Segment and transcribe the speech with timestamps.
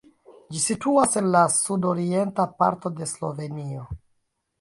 [0.53, 3.85] Ĝi situas en la sudorienta parto de Slovenio.